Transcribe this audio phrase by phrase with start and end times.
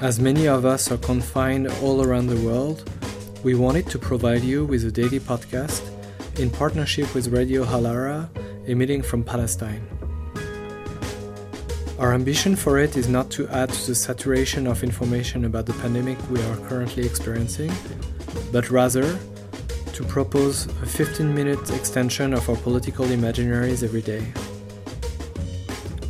[0.00, 2.88] As many of us are confined all around the world,
[3.42, 5.82] we wanted to provide you with a daily podcast
[6.38, 8.28] in partnership with Radio Alhara,
[8.68, 9.84] emitting from Palestine.
[11.98, 15.72] Our ambition for it is not to add to the saturation of information about the
[15.74, 17.72] pandemic we are currently experiencing,
[18.52, 19.18] but rather
[19.94, 24.24] to propose a 15 minute extension of our political imaginaries every day.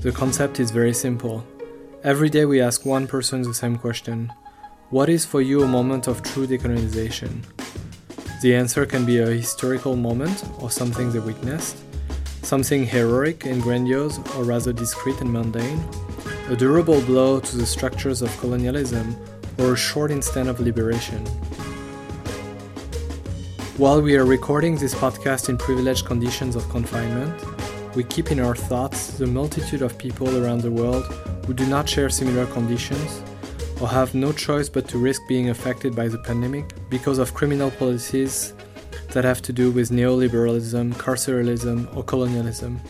[0.02, 1.42] The concept is very simple.
[2.04, 4.32] Every day we ask one person the same question
[4.90, 7.42] What is for you a moment of true decolonization?
[8.40, 11.76] The answer can be a historical moment or something they witnessed,
[12.42, 15.82] something heroic and grandiose or rather discreet and mundane,
[16.48, 19.16] a durable blow to the structures of colonialism,
[19.58, 21.26] or a short instant of liberation.
[23.76, 27.42] While we are recording this podcast in privileged conditions of confinement,
[27.98, 31.02] we keep in our thoughts the multitude of people around the world
[31.44, 33.24] who do not share similar conditions
[33.80, 37.72] or have no choice but to risk being affected by the pandemic because of criminal
[37.72, 38.54] policies
[39.10, 42.80] that have to do with neoliberalism, carceralism, or colonialism.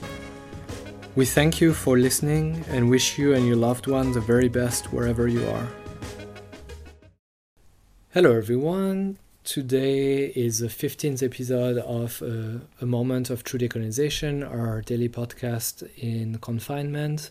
[1.17, 4.93] We thank you for listening and wish you and your loved ones the very best
[4.93, 5.69] wherever you are.
[8.11, 9.17] Hello, everyone.
[9.49, 15.89] Today is the 15th episode of uh, A Moment of True Decolonization, our daily podcast
[15.97, 17.31] in confinement.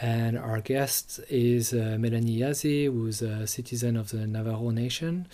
[0.00, 5.28] And our guest is uh, Melanie Yazzie, who's a citizen of the Navajo Nation,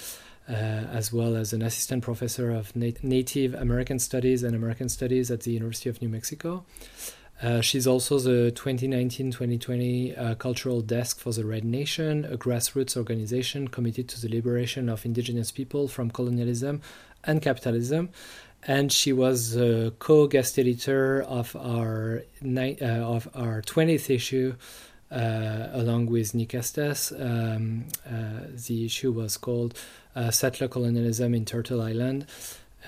[0.49, 5.31] uh, as well as an assistant professor of Nat- Native American Studies and American Studies
[5.31, 6.65] at the University of New Mexico.
[7.43, 12.97] Uh, she's also the 2019 2020 uh, Cultural Desk for the Red Nation, a grassroots
[12.97, 16.81] organization committed to the liberation of indigenous people from colonialism
[17.25, 18.09] and capitalism.
[18.67, 24.57] And she was a co guest editor of our, ni- uh, of our 20th issue.
[25.09, 29.79] Uh, along with Nick Estes, um, uh, the issue was called
[30.31, 32.27] Settler Colonialism in Turtle Island,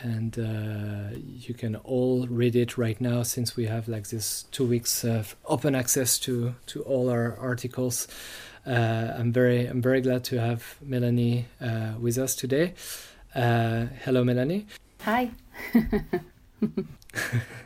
[0.03, 4.67] and uh, you can all read it right now since we have like this two
[4.67, 8.09] weeks of open access to to all our articles.
[8.67, 12.75] Uh, i'm very i'm very glad to have melanie uh, with us today.
[13.35, 14.67] Uh, hello melanie.
[15.03, 15.31] Hi.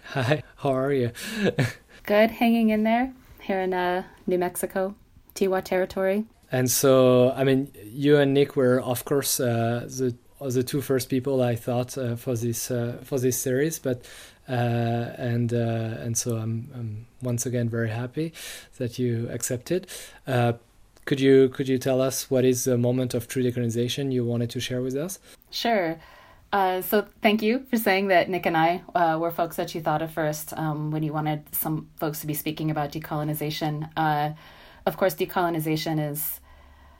[0.05, 1.11] Hi how are you?
[2.05, 4.95] Good hanging in there here in uh, new mexico
[5.35, 6.25] tiwa territory.
[6.51, 10.15] And so i mean you and nick were of course uh, the
[10.51, 14.05] the two first people I thought uh, for this uh, for this series, but
[14.49, 18.33] uh, and uh, and so I'm, I'm, once again very happy
[18.79, 19.87] that you accepted.
[20.27, 20.55] Uh,
[21.05, 24.51] could you could you tell us what is the moment of true decolonization you wanted
[24.51, 25.19] to share with us?
[25.51, 25.99] Sure.
[26.53, 28.83] Uh, so thank you for saying that Nick and I
[29.17, 32.35] were folks that you thought of first um, when you wanted some folks to be
[32.35, 33.89] speaking about decolonization.
[34.87, 36.41] of course, decolonization is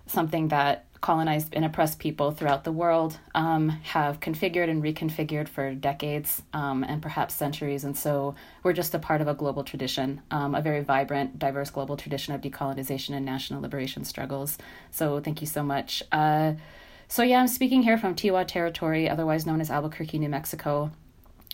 [0.07, 5.75] something that colonized and oppressed people throughout the world um, have configured and reconfigured for
[5.75, 7.85] decades um, and perhaps centuries.
[7.85, 11.69] And so we're just a part of a global tradition, um, a very vibrant, diverse
[11.69, 14.57] global tradition of decolonization and national liberation struggles.
[14.91, 16.03] So thank you so much.
[16.11, 16.55] Uh,
[17.09, 20.93] so, yeah, I'm speaking here from Tiwa Territory, otherwise known as Albuquerque, New Mexico.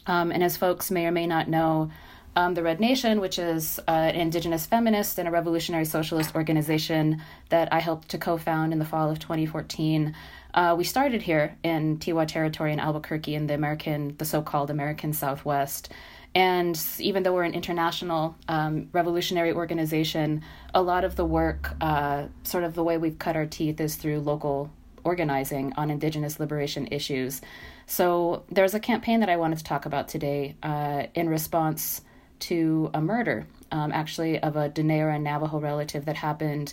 [0.07, 1.91] Um, and as folks may or may not know,
[2.39, 7.21] um, the Red Nation, which is uh, an indigenous feminist and a revolutionary socialist organization
[7.49, 10.15] that I helped to co found in the fall of 2014.
[10.55, 14.71] Uh, we started here in Tiwa territory in Albuquerque in the American, the so called
[14.71, 15.89] American Southwest.
[16.33, 22.27] And even though we're an international um, revolutionary organization, a lot of the work, uh,
[22.45, 24.71] sort of the way we've cut our teeth, is through local
[25.03, 27.41] organizing on indigenous liberation issues.
[27.87, 32.03] So there's a campaign that I wanted to talk about today uh, in response
[32.41, 36.73] to a murder, um, actually, of a and Navajo relative that happened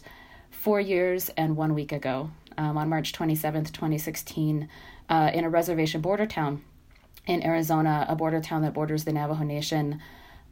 [0.52, 4.70] four years and one week ago um, on March 27th, 2016,
[5.10, 6.64] uh, in a reservation border town
[7.28, 10.02] in Arizona, a border town that borders the Navajo Nation.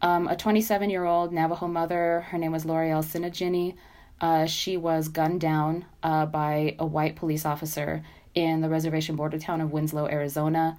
[0.02, 3.76] Um, a 27 year old Navajo mother, her name was Loreal Tsingine.
[4.20, 8.04] Uh, she was gunned down uh, by a white police officer
[8.36, 10.78] in the reservation border town of Winslow, Arizona.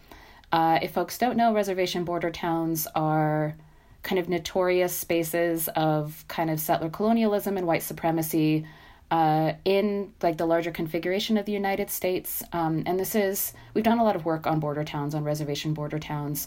[0.53, 3.57] Uh, if folks don't know, reservation border towns are
[4.05, 8.65] kind of notorious spaces of kind of settler colonialism and white supremacy
[9.11, 12.43] uh, in like the larger configuration of the United States.
[12.53, 15.75] Um, and this is we've done a lot of work on border towns, on reservation
[15.75, 16.47] border towns,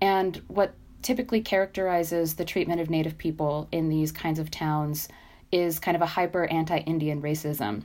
[0.00, 5.08] and what typically characterizes the treatment of Native people in these kinds of towns
[5.52, 7.82] is kind of a hyper anti-Indian racism.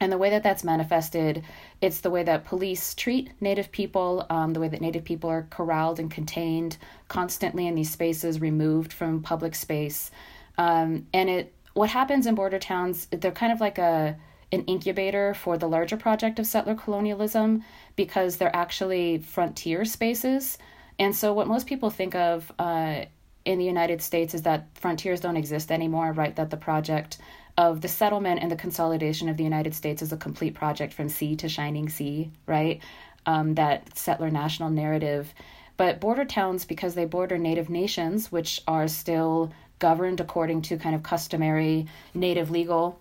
[0.00, 1.44] And the way that that's manifested,
[1.80, 5.46] it's the way that police treat Native people, um, the way that Native people are
[5.50, 6.76] corralled and contained
[7.08, 10.10] constantly in these spaces, removed from public space.
[10.58, 14.16] Um, and it, what happens in border towns, they're kind of like a
[14.52, 17.64] an incubator for the larger project of settler colonialism
[17.96, 20.58] because they're actually frontier spaces.
[20.98, 23.06] And so, what most people think of uh,
[23.44, 26.34] in the United States is that frontiers don't exist anymore, right?
[26.36, 27.18] That the project
[27.56, 31.08] of the settlement and the consolidation of the United States as a complete project from
[31.08, 32.80] sea to shining sea, right?
[33.26, 35.32] Um, that settler national narrative.
[35.76, 40.94] But border towns, because they border native nations, which are still governed according to kind
[40.94, 43.00] of customary native legal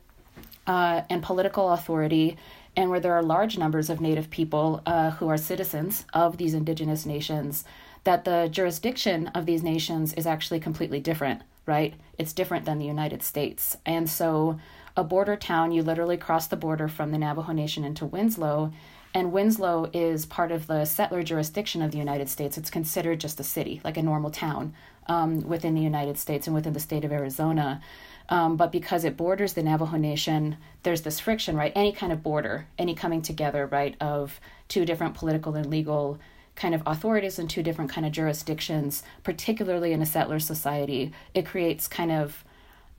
[0.65, 2.37] uh, and political authority,
[2.75, 6.53] and where there are large numbers of native people uh, who are citizens of these
[6.53, 7.63] indigenous nations,
[8.03, 11.93] that the jurisdiction of these nations is actually completely different, right?
[12.17, 13.77] It's different than the United States.
[13.85, 14.59] And so,
[14.95, 18.71] a border town, you literally cross the border from the Navajo Nation into Winslow,
[19.13, 22.57] and Winslow is part of the settler jurisdiction of the United States.
[22.57, 24.73] It's considered just a city, like a normal town
[25.07, 27.81] um, within the United States and within the state of Arizona.
[28.29, 31.73] Um, but because it borders the Navajo Nation, there's this friction, right?
[31.75, 36.19] Any kind of border, any coming together, right, of two different political and legal
[36.55, 41.45] kind of authorities in two different kind of jurisdictions, particularly in a settler society, it
[41.45, 42.43] creates kind of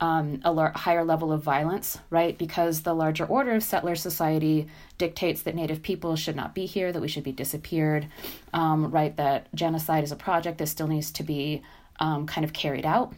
[0.01, 2.37] um, a lar- higher level of violence, right?
[2.37, 4.67] Because the larger order of settler society
[4.97, 8.07] dictates that Native people should not be here, that we should be disappeared,
[8.53, 9.15] um, right?
[9.15, 11.61] That genocide is a project that still needs to be
[11.99, 13.13] um, kind of carried out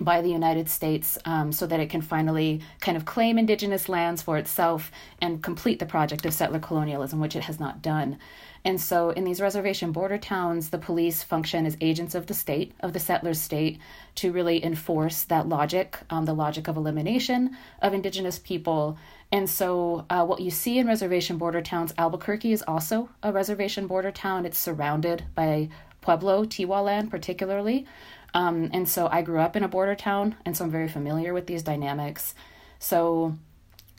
[0.00, 4.22] by the United States um, so that it can finally kind of claim indigenous lands
[4.22, 4.90] for itself
[5.20, 8.18] and complete the project of settler colonialism, which it has not done.
[8.64, 12.72] And so, in these reservation border towns, the police function as agents of the state,
[12.80, 13.78] of the settler state,
[14.16, 18.98] to really enforce that logic, um, the logic of elimination of indigenous people.
[19.32, 23.86] And so, uh, what you see in reservation border towns, Albuquerque is also a reservation
[23.86, 24.44] border town.
[24.44, 25.70] It's surrounded by
[26.02, 27.86] Pueblo, Tiwa land, particularly.
[28.34, 31.32] Um, and so, I grew up in a border town, and so I'm very familiar
[31.32, 32.34] with these dynamics.
[32.78, 33.38] So,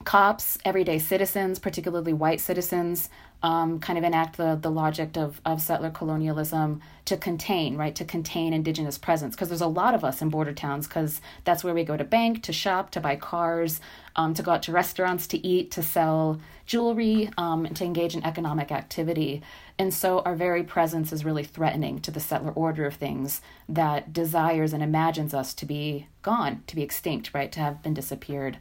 [0.02, 3.10] cops, everyday citizens, particularly white citizens,
[3.44, 8.06] um, kind of enact the, the logic of, of settler colonialism to contain, right, to
[8.06, 9.36] contain indigenous presence.
[9.36, 12.04] Because there's a lot of us in border towns, because that's where we go to
[12.04, 13.82] bank, to shop, to buy cars,
[14.16, 18.16] um, to go out to restaurants, to eat, to sell jewelry, um, and to engage
[18.16, 19.42] in economic activity.
[19.80, 24.14] And so our very presence is really threatening to the settler order of things that
[24.14, 28.60] desires and imagines us to be gone, to be extinct, right, to have been disappeared.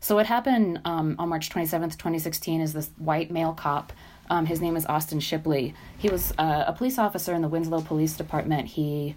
[0.00, 3.92] So what happened um, on March 27th, 2016 is this white male cop
[4.30, 5.74] um, his name is Austin Shipley.
[5.96, 8.68] He was uh, a police officer in the Winslow Police Department.
[8.68, 9.16] He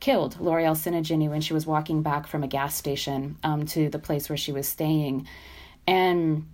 [0.00, 3.98] killed Loreal Tsingine when she was walking back from a gas station um, to the
[3.98, 5.26] place where she was staying.
[5.86, 6.46] And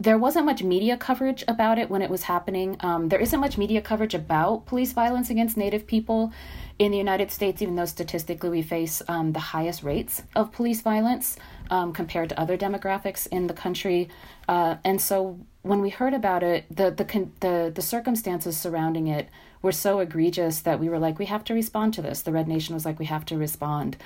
[0.00, 2.76] there wasn't much media coverage about it when it was happening.
[2.80, 6.32] Um, there isn't much media coverage about police violence against Native people
[6.78, 10.80] in the United States, even though statistically we face um, the highest rates of police
[10.80, 11.36] violence
[11.68, 14.08] um, compared to other demographics in the country.
[14.48, 19.28] Uh, and so when we heard about it, the, the the the circumstances surrounding it
[19.60, 22.22] were so egregious that we were like, we have to respond to this.
[22.22, 23.98] The Red Nation was like, we have to respond.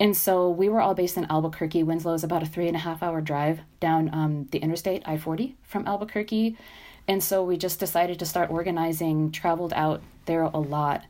[0.00, 1.82] And so we were all based in Albuquerque.
[1.82, 5.16] Winslow is about a three and a half hour drive down um, the interstate I
[5.16, 6.56] 40 from Albuquerque.
[7.06, 11.04] And so we just decided to start organizing, traveled out there a lot.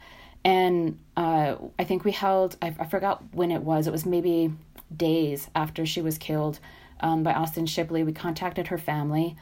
[0.45, 4.53] And uh, I think we held, I, I forgot when it was, it was maybe
[4.95, 6.59] days after she was killed
[7.01, 8.03] um, by Austin Shipley.
[8.03, 9.37] We contacted her family.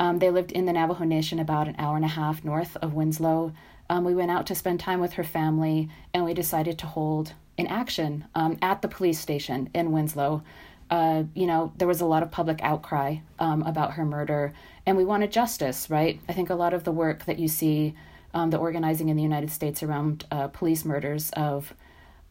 [0.00, 2.94] Um, they lived in the Navajo Nation about an hour and a half north of
[2.94, 3.52] Winslow.
[3.90, 7.34] Um, we went out to spend time with her family and we decided to hold
[7.58, 10.42] an action um, at the police station in Winslow.
[10.90, 14.54] Uh, you know, there was a lot of public outcry um, about her murder,
[14.86, 16.18] and we wanted justice, right?
[16.28, 17.94] I think a lot of the work that you see,
[18.32, 21.74] um, the organizing in the United States around uh, police murders of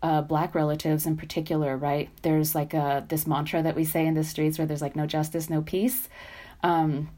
[0.01, 2.09] uh, black relatives in particular, right?
[2.21, 4.95] There's like a, uh, this mantra that we say in the streets where there's like
[4.95, 6.09] no justice, no peace.
[6.63, 7.09] Um,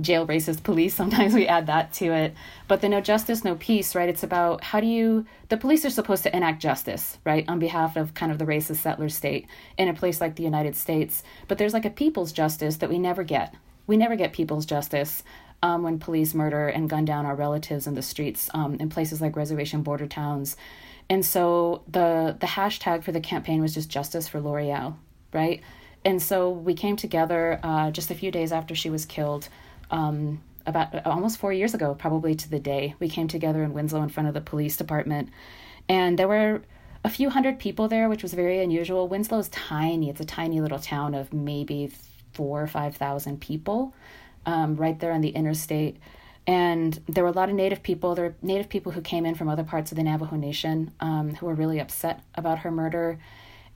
[0.00, 2.34] jail racist police, sometimes we add that to it.
[2.68, 4.08] But the no justice, no peace, right?
[4.08, 7.96] It's about how do you, the police are supposed to enact justice, right, on behalf
[7.96, 9.46] of kind of the racist settler state
[9.76, 11.22] in a place like the United States.
[11.48, 13.54] But there's like a people's justice that we never get.
[13.86, 15.22] We never get people's justice.
[15.64, 19.20] Um, when police murder and gun down our relatives in the streets um, in places
[19.20, 20.56] like reservation border towns
[21.08, 24.96] and so the the hashtag for the campaign was just justice for Loreal,
[25.32, 25.60] right?
[26.04, 29.48] And so we came together uh, just a few days after she was killed,
[29.92, 32.94] um, about almost four years ago, probably to the day.
[32.98, 35.28] We came together in Winslow in front of the police department,
[35.88, 36.62] and there were
[37.04, 39.06] a few hundred people there, which was very unusual.
[39.06, 41.92] Winslow's tiny; it's a tiny little town of maybe
[42.32, 43.94] four or five thousand people,
[44.46, 45.98] um, right there on the interstate.
[46.46, 48.14] And there were a lot of Native people.
[48.14, 51.36] There were Native people who came in from other parts of the Navajo Nation um,
[51.36, 53.20] who were really upset about her murder.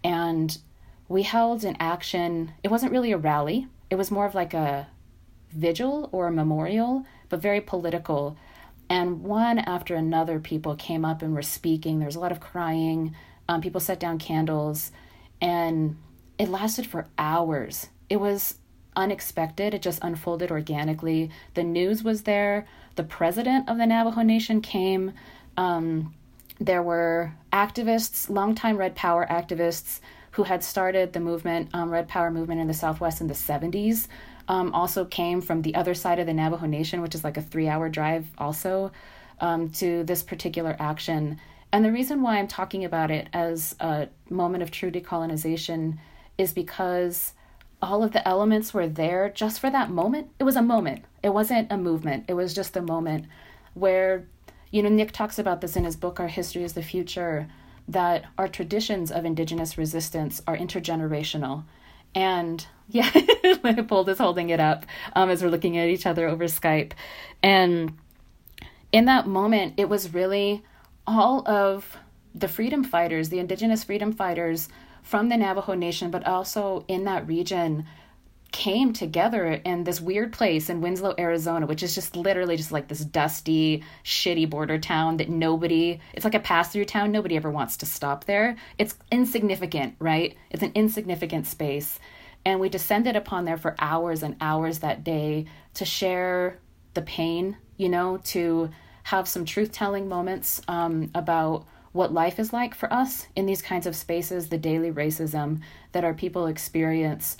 [0.02, 0.56] And
[1.08, 2.52] we held an action.
[2.64, 3.68] It wasn't really a rally.
[3.88, 4.88] it was more of like a
[5.50, 8.36] vigil or memorial, but very political.
[8.88, 11.98] And one after another, people came up and were speaking.
[11.98, 13.14] There was a lot of crying.
[13.48, 14.92] Um, people set down candles,
[15.40, 15.96] and
[16.38, 17.88] it lasted for hours.
[18.08, 18.58] It was
[18.94, 19.74] unexpected.
[19.74, 21.30] It just unfolded organically.
[21.54, 22.66] The news was there.
[22.96, 25.12] The president of the Navajo Nation came.
[25.56, 26.14] Um,
[26.58, 30.00] there were activists, longtime Red Power activists,
[30.32, 34.08] who had started the movement, um, Red Power movement in the Southwest in the 70s,
[34.48, 37.42] um, also came from the other side of the Navajo Nation, which is like a
[37.42, 38.92] three hour drive also,
[39.40, 41.38] um, to this particular action.
[41.72, 45.98] And the reason why I'm talking about it as a moment of true decolonization
[46.38, 47.34] is because
[47.82, 50.28] all of the elements were there just for that moment.
[50.38, 53.26] It was a moment, it wasn't a movement, it was just a moment
[53.74, 54.26] where,
[54.70, 57.48] you know, Nick talks about this in his book, Our History is the Future,
[57.88, 61.64] that our traditions of Indigenous resistance are intergenerational.
[62.16, 63.10] And yeah,
[63.62, 66.92] Leopold is holding it up um, as we're looking at each other over Skype.
[67.42, 67.96] And
[68.90, 70.64] in that moment, it was really
[71.06, 71.96] all of
[72.34, 74.68] the freedom fighters, the indigenous freedom fighters
[75.02, 77.86] from the Navajo Nation, but also in that region
[78.56, 82.88] came together in this weird place in Winslow, Arizona, which is just literally just like
[82.88, 87.12] this dusty, shitty border town that nobody, it's like a pass through town.
[87.12, 88.56] Nobody ever wants to stop there.
[88.78, 90.34] It's insignificant, right?
[90.48, 91.98] It's an insignificant space.
[92.46, 95.44] And we descended upon there for hours and hours that day
[95.74, 96.58] to share
[96.94, 98.70] the pain, you know, to
[99.02, 103.60] have some truth telling moments um, about what life is like for us in these
[103.60, 105.60] kinds of spaces, the daily racism
[105.92, 107.36] that our people experience.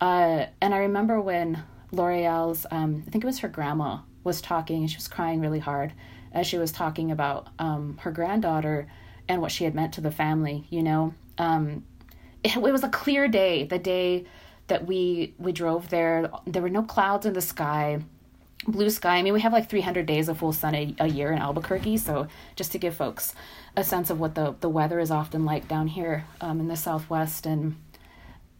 [0.00, 4.80] Uh, and I remember when Loreal's, um, I think it was her grandma, was talking
[4.82, 5.92] and she was crying really hard
[6.32, 8.86] as she was talking about um, her granddaughter
[9.28, 11.14] and what she had meant to the family, you know.
[11.38, 11.84] Um,
[12.44, 14.26] it, it was a clear day, the day
[14.68, 16.30] that we we drove there.
[16.46, 18.00] There were no clouds in the sky,
[18.66, 19.16] blue sky.
[19.16, 21.96] I mean, we have like 300 days of full sun a, a year in Albuquerque,
[21.96, 23.34] so just to give folks
[23.76, 26.76] a sense of what the the weather is often like down here um, in the
[26.76, 27.76] Southwest and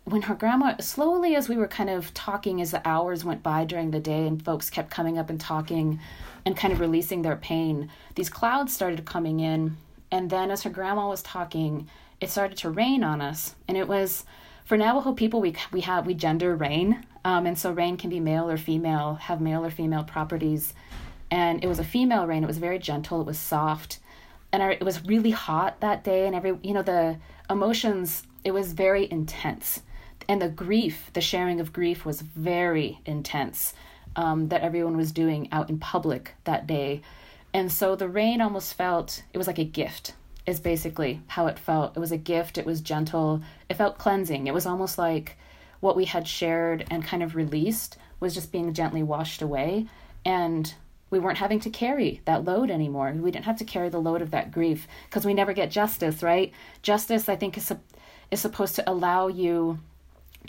[0.04, 3.64] when her grandma slowly as we were kind of talking as the hours went by
[3.64, 6.00] during the day and folks kept coming up and talking
[6.44, 9.76] and kind of releasing their pain these clouds started coming in
[10.10, 11.88] and then as her grandma was talking
[12.20, 14.24] it started to rain on us and it was
[14.70, 18.20] for Navajo people, we we have we gender rain, um, and so rain can be
[18.20, 20.74] male or female, have male or female properties.
[21.28, 22.44] And it was a female rain.
[22.44, 23.20] It was very gentle.
[23.20, 23.98] It was soft,
[24.52, 26.24] and our, it was really hot that day.
[26.24, 27.18] And every you know the
[27.50, 28.22] emotions.
[28.44, 29.82] It was very intense,
[30.28, 33.74] and the grief, the sharing of grief, was very intense.
[34.16, 37.00] Um, that everyone was doing out in public that day,
[37.54, 40.14] and so the rain almost felt it was like a gift
[40.46, 41.96] is basically how it felt.
[41.96, 44.46] It was a gift, it was gentle, it felt cleansing.
[44.46, 45.36] It was almost like
[45.80, 49.86] what we had shared and kind of released was just being gently washed away.
[50.24, 50.72] And
[51.08, 53.12] we weren't having to carry that load anymore.
[53.12, 56.22] We didn't have to carry the load of that grief because we never get justice,
[56.22, 56.52] right?
[56.82, 57.72] Justice, I think, is,
[58.30, 59.78] is supposed to allow you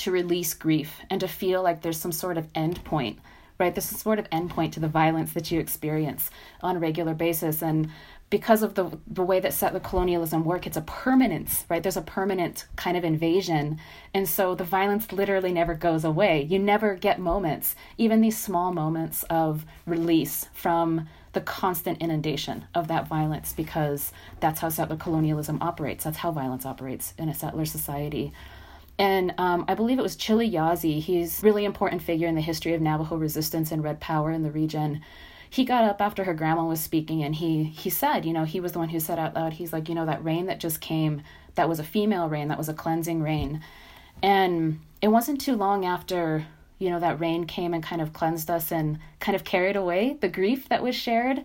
[0.01, 3.19] to release grief and to feel like there's some sort of end point
[3.61, 3.75] right?
[3.75, 6.31] This is sort of endpoint to the violence that you experience
[6.61, 7.61] on a regular basis.
[7.61, 7.91] And
[8.31, 11.83] because of the the way that settler colonialism work it's a permanence right?
[11.83, 13.77] There's a permanent kind of invasion.
[14.15, 16.41] And so the violence literally never goes away.
[16.49, 22.87] You never get moments even these small moments of release from the constant inundation of
[22.87, 26.03] that violence because that's how settler colonialism operates.
[26.03, 28.33] That's how violence operates in a settler society
[29.01, 31.01] and um, I believe it was Chili Yazzie.
[31.01, 34.43] He's a really important figure in the history of Navajo resistance and Red Power in
[34.43, 35.01] the region
[35.51, 38.61] he got up after her grandma was speaking and he he said, you know, he
[38.61, 40.79] was the one who said out loud, he's like, you know, that rain that just
[40.79, 41.21] came,
[41.55, 43.61] that was a female rain, that was a cleansing rain.
[44.23, 46.45] And it wasn't too long after,
[46.79, 50.15] you know, that rain came and kind of cleansed us and kind of carried away
[50.21, 51.43] the grief that was shared.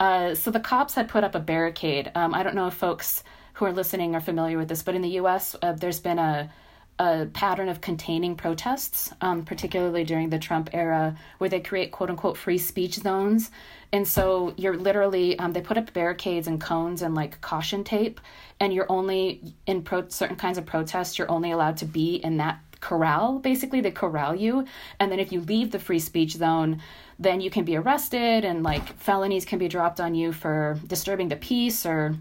[0.00, 2.10] Uh, so the cops had put up a barricade.
[2.14, 3.22] Um, I don't know if folks
[3.54, 6.50] who are listening are familiar with this, but in the U.S., uh, there's been a
[6.98, 12.10] a pattern of containing protests, um, particularly during the Trump era, where they create quote
[12.10, 13.50] unquote free speech zones.
[13.92, 18.20] And so you're literally, um, they put up barricades and cones and like caution tape,
[18.60, 22.36] and you're only in pro- certain kinds of protests, you're only allowed to be in
[22.38, 23.38] that corral.
[23.38, 24.66] Basically, they corral you.
[25.00, 26.82] And then if you leave the free speech zone,
[27.18, 31.28] then you can be arrested and like felonies can be dropped on you for disturbing
[31.28, 32.16] the peace or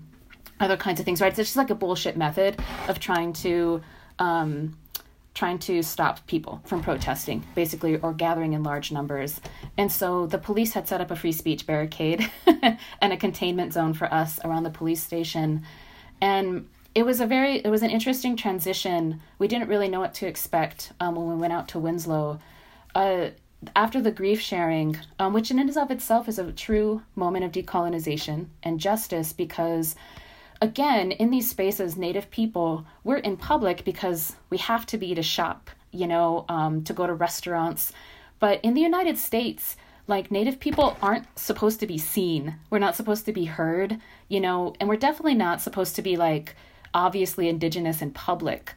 [0.60, 1.36] other kinds of things, right?
[1.36, 3.82] so It's just like a bullshit method of trying to
[4.22, 4.78] um,
[5.34, 9.42] trying to stop people from protesting, basically, or gathering in large numbers.
[9.78, 12.30] And so the police had set up a free speech barricade
[13.02, 15.64] and a containment zone for us around the police station.
[16.22, 19.22] And it was a very, it was an interesting transition.
[19.40, 22.40] We didn't really know what to expect um, when we went out to Winslow
[22.94, 23.30] uh,
[23.76, 27.52] after the grief sharing, um, which in and of itself is a true moment of
[27.52, 29.96] decolonization and justice, because
[30.62, 35.24] again, in these spaces, Native people, we're in public because we have to be to
[35.24, 37.92] shop, you know, um, to go to restaurants.
[38.40, 39.76] But in the United States,
[40.08, 42.56] like Native people aren't supposed to be seen.
[42.70, 46.18] We're not supposed to be heard, you know, and we're definitely not supposed to be
[46.18, 46.56] like
[46.94, 48.74] obviously indigenous in public.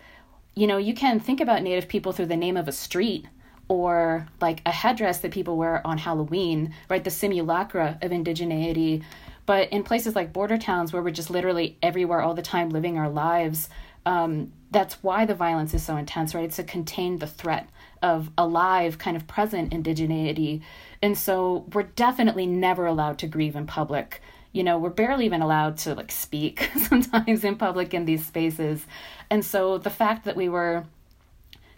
[0.55, 3.27] You know, you can think about Native people through the name of a street
[3.69, 7.03] or like a headdress that people wear on Halloween, right?
[7.03, 9.03] The simulacra of indigeneity.
[9.47, 12.99] But in places like border towns where we're just literally everywhere all the time living
[12.99, 13.69] our lives,
[14.07, 16.45] um, that's why the violence is so intense, right?
[16.45, 17.69] It's to contain the threat
[18.03, 20.63] of alive, kind of present indigeneity.
[21.01, 24.21] And so we're definitely never allowed to grieve in public.
[24.53, 28.87] You know, we're barely even allowed to like speak sometimes in public in these spaces.
[29.31, 30.85] And so the fact that we were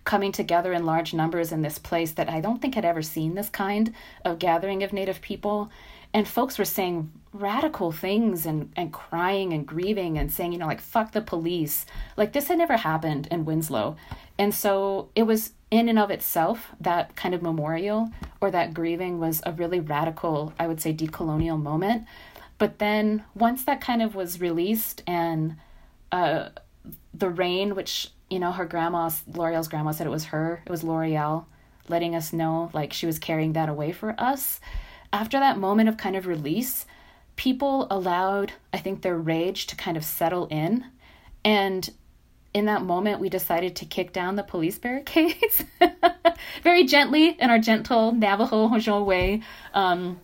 [0.06, 3.34] coming together in large numbers in this place that I don't think had ever seen
[3.34, 3.92] this kind
[4.24, 5.70] of gathering of Native people.
[6.16, 10.66] And folks were saying radical things and, and crying and grieving and saying, you know,
[10.66, 11.84] like, fuck the police.
[12.16, 13.98] Like, this had never happened in Winslow.
[14.38, 19.20] And so it was in and of itself, that kind of memorial or that grieving
[19.20, 22.06] was a really radical, I would say, decolonial moment.
[22.56, 25.56] But then once that kind of was released and
[26.12, 26.48] uh,
[27.12, 30.82] the rain, which you know, her grandma, Loreal's grandma said it was her, it was
[30.82, 31.44] Loreal
[31.90, 34.60] letting us know like she was carrying that away for us.
[35.12, 36.86] After that moment of kind of release,
[37.36, 40.84] people allowed, I think, their rage to kind of settle in.
[41.44, 41.88] And
[42.52, 45.64] in that moment, we decided to kick down the police barricades
[46.62, 49.42] very gently in our gentle Navajo Hojol way.
[49.74, 50.20] Um,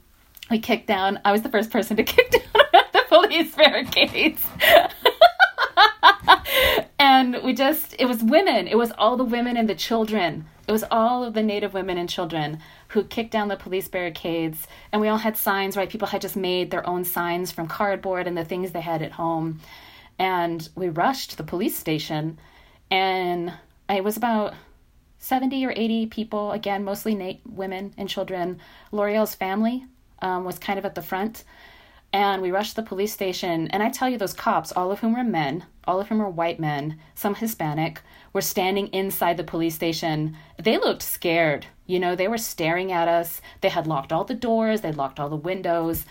[0.51, 4.45] we kicked down, I was the first person to kick down the police barricades.
[6.99, 10.81] and we just it was women it was all the women and the children it
[10.81, 12.59] was all of the native women and children
[12.89, 15.91] who kicked down the police barricades and we all had signs right?
[15.91, 19.13] People had just made their own signs from cardboard and the things they had at
[19.13, 19.61] home.
[20.19, 22.39] And we rushed the police station
[22.91, 23.53] and
[23.91, 24.55] it was about
[25.19, 28.59] 70 or 80 people again mostly na- women and children.
[28.93, 29.85] Loreal's family
[30.23, 31.45] um, was kind of at the front
[32.15, 33.69] and we rushed to the police station.
[33.69, 36.29] And I tell you, those cops, all of whom were men, all of whom were
[36.29, 38.01] white men, some Hispanic,
[38.33, 40.37] were standing inside the police station.
[40.63, 41.67] They looked scared.
[41.87, 43.41] You know, they were staring at us.
[43.61, 46.05] They had locked all the doors, they locked all the windows.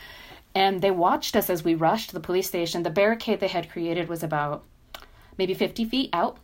[0.53, 2.83] And they watched us as we rushed to the police station.
[2.83, 4.65] The barricade they had created was about
[5.37, 6.37] maybe 50 feet out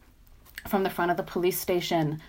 [0.65, 2.21] from the front of the police station.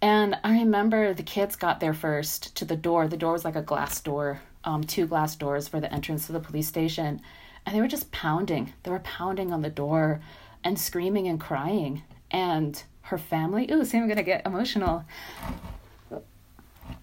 [0.00, 3.08] And I remember the kids got there first to the door.
[3.08, 6.32] The door was like a glass door um, two glass doors for the entrance to
[6.32, 7.22] the police station.
[7.66, 8.72] And they were just pounding.
[8.84, 10.20] They were pounding on the door
[10.62, 12.02] and screaming and crying.
[12.30, 15.04] And her family, ooh, see, I'm going to get emotional.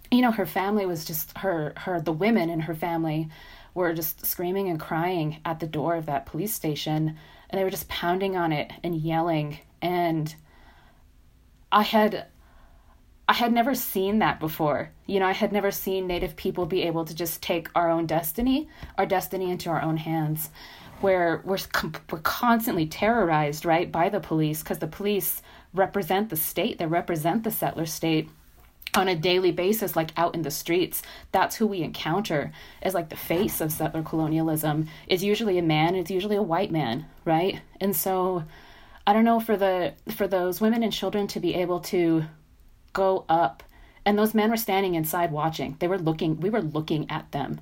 [0.10, 3.30] You know, her family was just, her, her, the women in her family
[3.74, 7.18] were just screaming and crying at the door of that police station.
[7.50, 9.60] And they were just pounding on it and yelling.
[9.82, 10.34] And
[11.72, 12.28] I had
[13.28, 14.92] I had never seen that before.
[15.06, 18.06] You know, I had never seen Native people be able to just take our own
[18.06, 20.50] destiny, our destiny into our own hands,
[21.00, 21.58] where we're,
[22.12, 25.42] we're constantly terrorized, right, by the police, because the police
[25.74, 28.30] represent the state, they represent the settler state
[28.96, 31.02] on a daily basis, like out in the streets.
[31.32, 34.88] That's who we encounter as like the face of settler colonialism.
[35.08, 37.62] Is usually a man, it's usually a white man, right?
[37.80, 38.44] And so
[39.08, 42.26] I don't know for the for those women and children to be able to
[42.94, 43.64] go up.
[44.06, 45.76] And those men were standing inside watching.
[45.80, 47.62] They were looking, we were looking at them.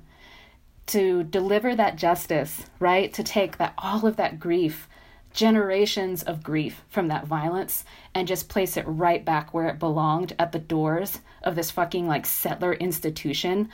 [0.86, 3.12] To deliver that justice, right?
[3.14, 4.88] To take that all of that grief,
[5.32, 10.34] generations of grief from that violence and just place it right back where it belonged
[10.38, 13.68] at the doors of this fucking like settler institution.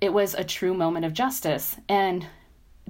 [0.00, 1.76] It was a true moment of justice.
[1.88, 2.26] And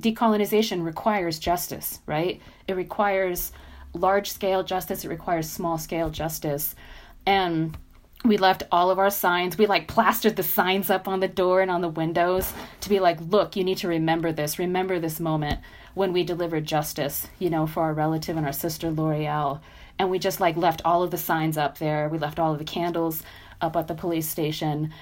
[0.01, 2.41] decolonization requires justice, right?
[2.69, 3.53] It requires
[3.95, 6.75] large scale justice, it requires small scale justice.
[7.25, 7.77] And
[8.29, 9.59] we left all of our signs.
[9.59, 13.01] We like plastered the signs up on the door and on the windows to be
[13.01, 14.59] like, look, you need to remember this.
[14.59, 15.61] Remember this moment
[15.95, 19.61] when we delivered justice, you know, for our relative and our sister Loreal.
[19.99, 22.09] And we just like left all of the signs up there.
[22.09, 23.23] We left all of the candles
[23.61, 24.93] up at the police station,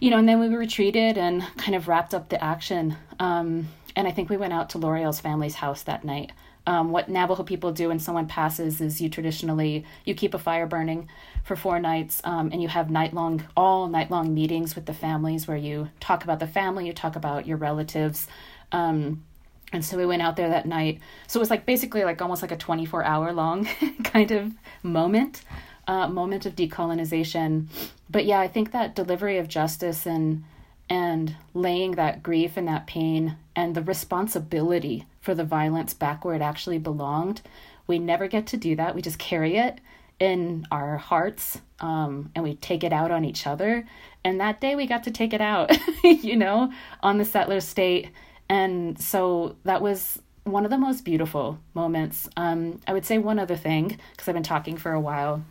[0.00, 2.96] you know, and then we retreated and kind of wrapped up the action.
[3.20, 6.32] Um, and I think we went out to Loreal's family's house that night.
[6.66, 10.66] Um, what Navajo people do when someone passes is you traditionally you keep a fire
[10.66, 11.08] burning
[11.44, 14.94] for four nights, um, and you have night long, all night long meetings with the
[14.94, 18.28] families where you talk about the family, you talk about your relatives.
[18.72, 19.24] Um,
[19.72, 21.00] and so we went out there that night.
[21.28, 23.64] So it was like basically like almost like a 24 hour long
[24.04, 25.42] kind of moment.
[25.90, 27.66] uh, moment of decolonization.
[28.08, 30.44] But yeah, I think that delivery of justice and
[30.88, 36.34] and laying that grief and that pain and the responsibility for the violence back where
[36.34, 37.42] it actually belonged.
[37.86, 38.94] We never get to do that.
[38.94, 39.80] We just carry it
[40.18, 43.86] in our hearts um, and we take it out on each other.
[44.24, 45.70] And that day we got to take it out,
[46.04, 48.10] you know, on the settler state.
[48.48, 52.28] And so that was one of the most beautiful moments.
[52.36, 55.44] Um, I would say one other thing, because I've been talking for a while,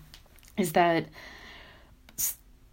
[0.57, 1.07] is that,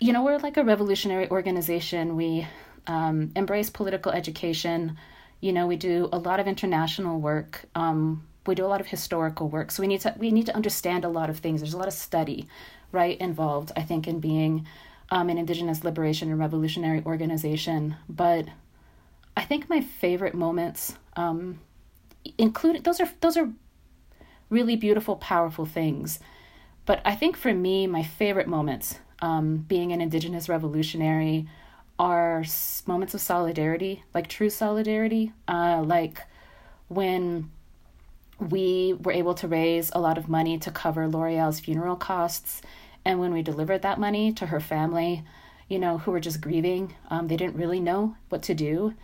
[0.00, 2.16] you know, we're like a revolutionary organization.
[2.16, 2.46] We
[2.86, 4.98] um, embrace political education.
[5.40, 7.66] You know, we do a lot of international work.
[7.74, 9.70] Um, we do a lot of historical work.
[9.70, 11.60] So we need to we need to understand a lot of things.
[11.60, 12.46] There's a lot of study,
[12.92, 13.72] right, involved.
[13.76, 14.66] I think in being
[15.10, 17.96] um, an Indigenous liberation and revolutionary organization.
[18.08, 18.48] But
[19.36, 21.60] I think my favorite moments um,
[22.38, 23.50] include those are those are
[24.50, 26.20] really beautiful, powerful things.
[26.84, 31.48] But I think for me, my favorite moments, um, being an Indigenous revolutionary,
[31.98, 32.44] are
[32.86, 36.20] moments of solidarity, like true solidarity, uh, like
[36.88, 37.50] when
[38.38, 42.60] we were able to raise a lot of money to cover Loreal's funeral costs.
[43.04, 45.24] And when we delivered that money to her family,
[45.68, 48.94] you know, who were just grieving, um, they didn't really know what to do.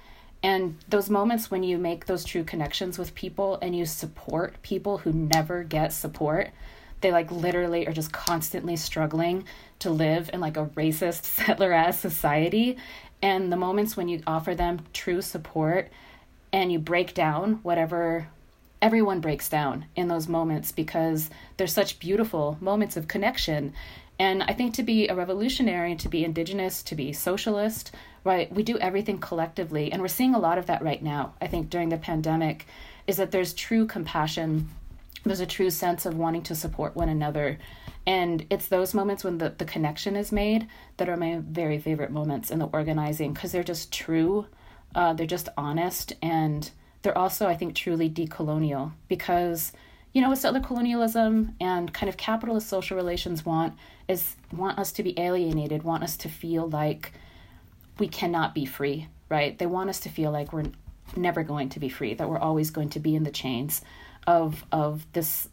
[0.43, 4.99] And those moments when you make those true connections with people and you support people
[4.99, 6.51] who never get support,
[7.03, 9.45] they like literally are just constantly struggling
[9.81, 12.77] to live in like a racist settler ass society.
[13.21, 15.91] And the moments when you offer them true support
[16.53, 18.29] and you break down whatever
[18.83, 23.73] everyone breaks down in those moments because they're such beautiful moments of connection.
[24.19, 28.65] And I think to be a revolutionary, to be indigenous, to be socialist, right, we
[28.65, 29.93] do everything collectively.
[29.93, 32.67] And we're seeing a lot of that right now, I think, during the pandemic,
[33.07, 34.69] is that there's true compassion,
[35.25, 37.59] there's a true sense of wanting to support one another.
[38.07, 42.11] And it's those moments when the, the connection is made that are my very favorite
[42.11, 44.47] moments in the organizing because they're just true,
[44.95, 46.71] uh, they're just honest, and
[47.03, 49.73] they're also, I think, truly decolonial because
[50.13, 53.75] you know what settler colonialism and kind of capitalist social relations want
[54.09, 57.13] is want us to be alienated, want us to feel like
[57.99, 59.57] we cannot be free, right?
[59.57, 60.71] They want us to feel like we're
[61.17, 63.81] never going to be free, that we're always going to be in the chains
[64.27, 65.49] of of this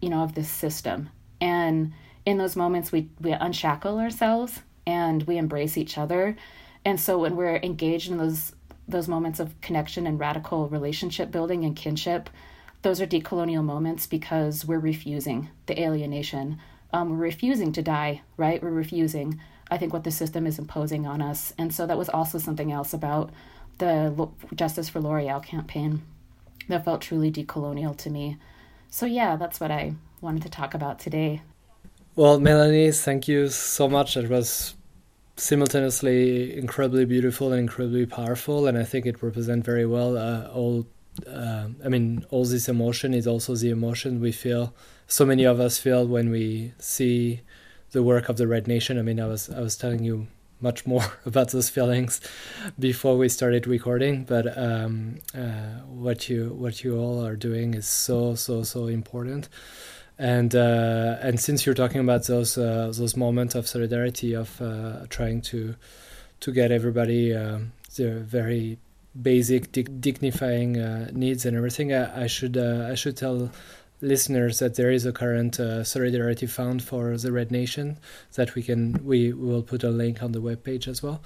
[0.00, 1.10] you know, of this system.
[1.40, 1.92] And
[2.24, 6.36] in those moments we we unshackle ourselves and we embrace each other.
[6.84, 8.52] And so when we're engaged in those
[8.86, 12.30] those moments of connection and radical relationship building and kinship,
[12.82, 16.58] those are decolonial moments because we're refusing the alienation.
[16.92, 18.62] Um, we're refusing to die, right?
[18.62, 19.38] We're refusing,
[19.70, 21.52] I think, what the system is imposing on us.
[21.58, 23.30] And so that was also something else about
[23.76, 26.00] the Justice for Loreal campaign
[26.68, 28.36] that felt truly decolonial to me.
[28.90, 31.42] So, yeah, that's what I wanted to talk about today.
[32.16, 34.16] Well, Melanie, thank you so much.
[34.16, 34.74] It was
[35.36, 40.86] simultaneously incredibly beautiful and incredibly powerful, and I think it represents very well uh, all.
[41.26, 44.74] Uh, I mean, all this emotion is also the emotion we feel.
[45.06, 47.40] So many of us feel when we see
[47.90, 48.98] the work of the Red Nation.
[48.98, 50.28] I mean, I was I was telling you
[50.60, 52.20] much more about those feelings
[52.78, 57.86] before we started recording, but um, uh, what you what you all are doing is
[57.86, 59.48] so so so important.
[60.18, 65.06] And uh, and since you're talking about those uh, those moments of solidarity of uh,
[65.08, 65.76] trying to
[66.40, 68.78] to get everybody um, their very
[69.20, 73.50] basic dignifying uh, needs and everything, I, I should I should tell
[74.00, 77.98] listeners that there is a current uh, solidarity fund for the Red Nation
[78.34, 81.20] that we can we will put a link on the web page as well.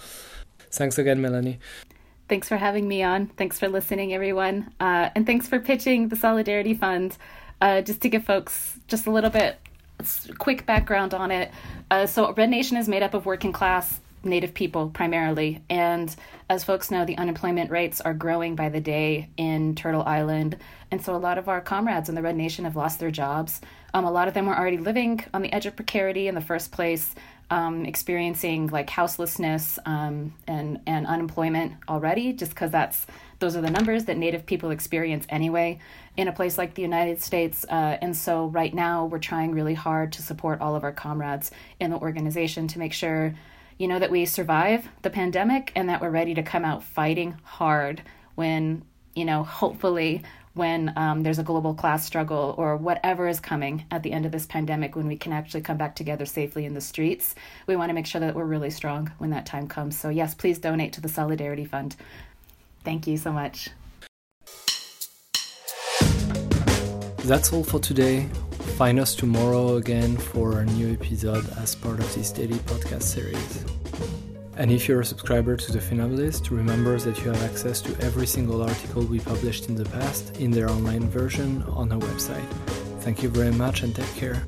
[0.70, 1.58] Thanks again, Melanie.
[2.28, 3.26] Thanks for having me on.
[3.37, 7.18] Thanks for listening, everyone, and thanks for pitching the Solidarity Fund
[7.61, 9.58] uh, just to give folks just a little bit
[10.38, 11.50] quick background on it.
[11.90, 15.62] Uh, so, Red Nation is made up of working class Native people primarily.
[15.68, 16.14] And
[16.48, 20.56] as folks know, the unemployment rates are growing by the day in Turtle Island.
[20.90, 23.61] And so, a lot of our comrades in the Red Nation have lost their jobs.
[23.94, 26.40] Um, a lot of them were already living on the edge of precarity in the
[26.40, 27.14] first place.
[27.50, 33.06] Um, experiencing like houselessness um, and and unemployment already, just because that's
[33.42, 35.80] those are the numbers that Native people experience anyway
[36.16, 37.66] in a place like the United States.
[37.68, 41.50] Uh, and so, right now, we're trying really hard to support all of our comrades
[41.80, 43.35] in the organization to make sure,
[43.83, 47.35] you know, that we survive the pandemic and that we're ready to come out fighting
[47.42, 48.01] hard
[48.37, 50.23] when, you know, hopefully
[50.55, 54.31] when um, there's a global class struggle or whatever is coming at the end of
[54.31, 57.35] this pandemic when we can actually come back together safely in the streets.
[57.66, 59.99] We want to make sure that we're really strong when that time comes.
[59.99, 61.97] So, yes, please donate to the Solidarity Fund.
[62.85, 63.68] Thank you so much.
[67.25, 68.29] That's all for today.
[68.83, 73.64] Find us tomorrow again for a new episode as part of this daily podcast series.
[74.57, 78.27] And if you're a subscriber to the Funambulist, remember that you have access to every
[78.27, 82.51] single article we published in the past in their online version on our website.
[83.03, 84.42] Thank you very much and take care.